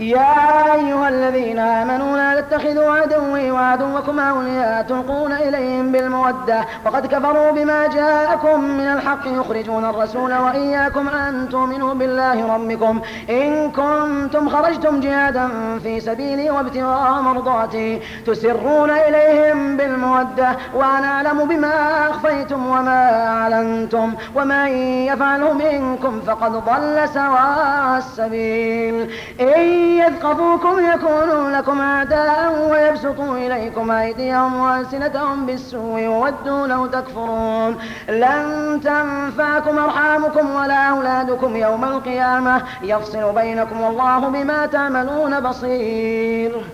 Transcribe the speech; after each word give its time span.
يا 0.00 0.72
أيها 0.74 1.08
الذين 1.08 1.58
آمنوا 1.58 2.16
لا 2.16 2.40
تتخذوا 2.40 2.92
عدوي 2.92 3.50
وعدوكم 3.50 4.18
أولياء 4.20 4.82
تلقون 4.82 5.32
إليهم 5.32 5.92
بالمودة 5.92 6.64
وقد 6.86 7.06
كفروا 7.06 7.50
بما 7.50 7.86
جاءكم 7.86 8.60
من 8.64 8.86
الحق 8.86 9.18
يخرجون 9.26 9.84
الرسول 9.84 10.34
وإياكم 10.34 11.08
أن 11.08 11.48
تؤمنوا 11.48 11.94
بالله 11.94 12.54
ربكم 12.54 13.00
إن 13.30 13.70
كنتم 13.70 14.48
خرجتم 14.48 15.00
جهادا 15.00 15.48
في 15.82 16.00
سبيلي 16.00 16.50
وابتغاء 16.50 17.20
مرضاتي 17.20 18.00
تسرون 18.26 18.90
إليهم 18.90 19.76
بالمودة 19.76 20.56
وأنا 20.74 21.06
أعلم 21.06 21.44
بما 21.48 22.08
أخفيتم 22.10 22.66
وما 22.66 23.26
أعلنتم 23.26 24.14
ومن 24.36 24.66
يفعله 25.06 25.52
منكم 25.52 26.20
فقد 26.20 26.52
ضل 26.52 27.08
سواء 27.14 27.98
السبيل 27.98 29.10
إن 29.40 29.89
يثقفوكم 29.98 30.90
يكونوا 30.94 31.50
لكم 31.50 31.80
أعداء 31.80 32.68
ويبسطوا 32.70 33.34
إليكم 33.36 33.90
أيديهم 33.90 34.56
وألسنتهم 34.60 35.46
بالسوء 35.46 36.06
وودوا 36.06 36.66
لو 36.66 36.86
تكفرون 36.86 37.76
لن 38.08 38.80
تنفعكم 38.84 39.78
أرحامكم 39.78 40.50
ولا 40.54 40.88
أولادكم 40.88 41.56
يوم 41.56 41.84
القيامة 41.84 42.62
يفصل 42.82 43.32
بينكم 43.34 43.80
والله 43.80 44.18
بما 44.18 44.66
تعملون 44.66 45.40
بصير 45.40 46.64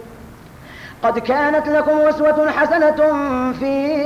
قد 1.03 1.19
كانت 1.19 1.69
لكم 1.69 1.97
أسوة 1.99 2.51
حسنة 2.51 2.97
في 3.53 4.06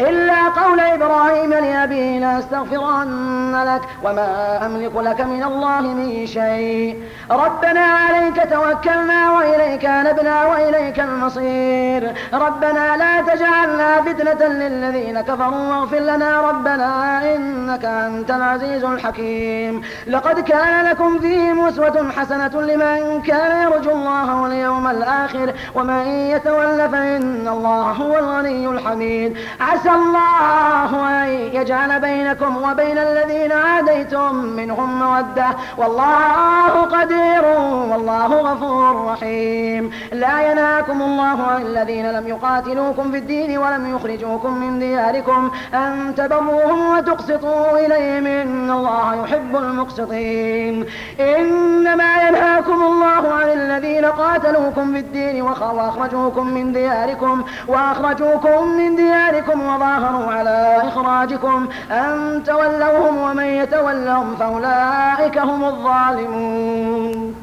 إلا 0.00 0.48
قول 0.48 0.80
إبراهيم 0.80 1.50
لأبيه 1.50 2.18
لأستغفرن 2.20 3.56
لك 3.66 3.82
وما 4.04 4.60
أملك 4.66 4.96
لك 4.96 5.20
من 5.20 5.42
الله 5.44 5.80
من 5.80 6.26
شيء 6.26 7.02
ربنا 7.30 7.80
عليك 7.80 8.36
توكلنا 8.52 9.32
وإليك 9.32 9.84
نبنا 9.84 10.46
وإليك 10.46 11.00
المصير 11.00 12.12
ربنا 12.32 12.96
لا 12.96 13.20
تجعلنا 13.34 14.02
فتنة 14.02 14.48
للذين 14.48 15.20
كفروا 15.20 15.66
واغفر 15.68 15.98
لنا 15.98 16.40
ربنا 16.40 17.22
إنك 17.34 17.84
أنت 17.84 18.30
العزيز 18.30 18.84
الحكيم 18.84 19.82
لقد 20.06 20.40
كان 20.40 20.84
لكم 20.84 21.18
فيهم 21.18 21.64
أسوة 21.66 22.10
حسنة 22.16 22.62
لمن 22.62 23.22
كان 23.22 23.62
يرجو 23.62 23.90
الله 23.90 24.40
واليوم 24.42 24.86
الآخر 24.86 25.52
ومن 25.74 26.06
يتول 26.06 26.90
فإن 26.90 27.48
الله 27.48 27.92
هو 27.92 28.18
الغني 28.18 28.68
الحميد 28.68 29.36
عسى 29.60 29.87
الله 29.90 31.22
أن 31.24 31.28
يجعل 31.52 32.00
بينكم 32.00 32.70
وبين 32.70 32.98
الذين 32.98 33.52
عاديتم 33.52 34.34
منهم 34.34 34.98
مودة 34.98 35.46
والله 35.78 36.68
قدير 36.82 37.44
والله 37.90 38.26
غفور 38.26 39.06
رحيم 39.12 39.90
لا 40.12 40.50
ينهاكم 40.50 41.02
الله 41.02 41.22
عن 41.42 41.62
الذين 41.62 42.10
لم 42.12 42.28
يقاتلوكم 42.28 43.10
في 43.10 43.18
الدين 43.18 43.58
ولم 43.58 43.94
يخرجوكم 43.96 44.54
من 44.60 44.78
دياركم 44.78 45.50
أن 45.74 46.12
تبروهم 46.16 46.96
وتقسطوا 46.96 47.78
إليهم 47.86 48.26
إن 48.26 48.70
الله 48.70 49.24
يحب 49.24 49.56
المقسطين 49.56 50.86
إنما 51.20 52.28
ينهاكم 52.28 52.82
الله 52.82 53.32
عن 53.34 53.48
الذين 53.48 54.04
قاتلوكم 54.04 54.92
في 54.92 54.98
الدين 54.98 55.42
وأخرجوكم 55.42 56.46
من 56.46 56.72
دياركم 56.72 57.44
وأخرجوكم 57.68 58.68
من 58.68 58.96
دياركم 58.96 59.77
تظاهروا 59.78 60.32
على 60.32 60.82
إخراجكم 60.88 61.68
أن 61.90 62.42
تولوهم 62.46 63.18
ومن 63.18 63.44
يتولهم 63.44 64.36
فأولئك 64.36 65.38
هم 65.38 65.64
الظالمون 65.64 67.34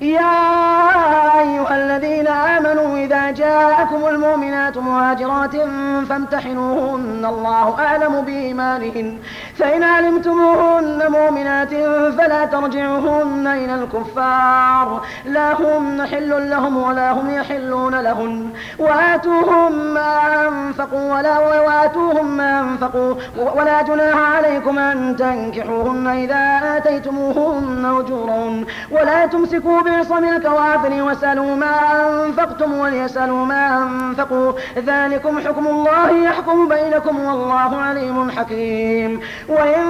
يا 0.00 0.40
أيها 1.40 1.76
الذين 1.76 2.28
آمنوا 2.28 2.96
إذا 3.04 3.30
جاءكم 3.30 4.06
المؤمنات 4.08 4.76
مهاجرات 4.78 5.56
فامتحنوهن 6.08 7.24
الله 7.26 7.76
أعلم 7.78 8.22
بإيمانهن 8.22 9.18
فإن 9.58 9.82
علمتموهن 9.82 10.71
مؤمنات 11.08 11.68
فلا 12.18 12.44
ترجعهن 12.44 13.46
إلى 13.46 13.74
الكفار 13.74 15.00
لا 15.24 15.52
هم 15.52 16.02
حل 16.04 16.50
لهم 16.50 16.76
ولا 16.82 17.12
هم 17.12 17.30
يحلون 17.34 17.94
لهن 18.00 18.50
وآتوهم 18.78 19.72
ما 19.94 20.48
أنفقوا 20.48 21.14
ولا 21.16 21.38
وآتوهم 21.38 22.36
ما 22.36 22.60
أنفقوا 22.60 23.14
ولا 23.56 23.82
جناح 23.82 24.34
عليكم 24.36 24.78
أن 24.78 25.16
تنكحوهن 25.16 26.06
إذا 26.06 26.60
آتيتموهن 26.76 27.84
أجورهن 28.00 28.64
ولا 28.90 29.26
تمسكوا 29.26 29.80
بعصم 29.80 30.24
الكوافر 30.24 31.02
واسألوا 31.02 31.54
ما 31.56 31.72
أنفقتم 32.26 32.78
وليسألوا 32.78 33.44
ما 33.46 33.76
أنفقوا 33.78 34.52
ذلكم 34.78 35.38
حكم 35.40 35.66
الله 35.66 36.10
يحكم 36.10 36.68
بينكم 36.68 37.20
والله 37.24 37.76
عليم 37.76 38.30
حكيم 38.30 39.20
وإن 39.48 39.82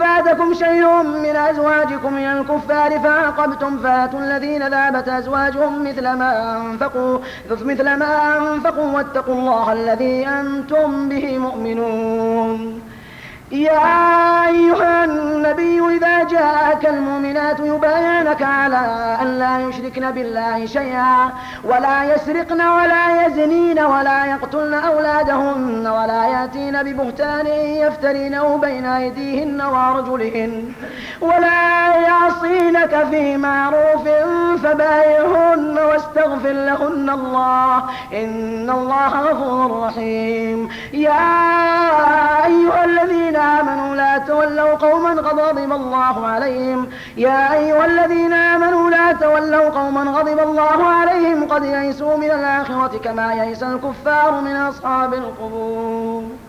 فاتكم 0.00 0.53
شيء 0.54 1.02
من 1.02 1.36
أزواجكم 1.36 2.16
إلى 2.16 2.32
الكفار 2.32 2.98
فعاقبتم 3.00 3.78
فاتوا 3.78 4.20
الذين 4.20 4.68
ذهبت 4.68 5.08
أزواجهم 5.08 5.86
مثل 5.88 6.02
ما 6.12 6.56
أنفقوا 6.60 7.18
مثل 7.50 7.96
ما 7.96 8.36
أنفقوا 8.38 8.92
واتقوا 8.96 9.34
الله 9.34 9.72
الذي 9.72 10.26
أنتم 10.28 11.08
به 11.08 11.38
مؤمنون 11.38 12.80
يا 13.50 14.16
أيها 14.48 14.93
النبي 15.44 15.96
إذا 15.96 16.24
جاءك 16.24 16.86
المؤمنات 16.86 17.60
يبايعنك 17.60 18.42
على 18.42 18.80
أن 19.22 19.38
لا 19.38 19.60
يشركن 19.68 20.10
بالله 20.10 20.66
شيئا 20.66 21.30
ولا 21.64 22.14
يسرقن 22.14 22.60
ولا 22.60 23.26
يزنين 23.26 23.78
ولا 23.80 24.26
يقتلن 24.26 24.74
أولادهن 24.74 25.86
ولا 25.86 26.24
يأتين 26.28 26.82
ببهتان 26.82 27.46
يفترينه 27.86 28.56
بين 28.56 28.86
أيديهن 28.86 29.60
وأرجلهن 29.62 30.72
ولا 31.20 31.86
يعصينك 31.96 33.06
في 33.10 33.36
معروف 33.36 34.08
فبايعهن 34.64 35.78
واستغفر 35.92 36.48
لهن 36.52 37.10
الله 37.10 37.76
إن 38.12 38.70
الله 38.70 39.20
غفور 39.20 39.80
رحيم 39.86 40.68
يا 40.92 41.20
تولوا 44.44 44.74
قوما 44.74 45.10
غضب 45.12 45.58
الله 45.72 46.26
عليهم 46.26 46.90
يا 47.16 47.52
أيها 47.54 47.84
الذين 47.86 48.32
آمنوا 48.32 48.90
لا 48.90 49.12
تولوا 49.12 49.68
قوما 49.68 50.02
غضب 50.02 50.38
الله 50.38 50.84
عليهم 50.84 51.44
قد 51.48 51.64
يئسوا 51.64 52.16
من 52.16 52.30
الآخرة 52.30 52.98
كما 53.04 53.34
يئس 53.34 53.62
الكفار 53.62 54.40
من 54.40 54.56
أصحاب 54.56 55.14
القبور 55.14 56.43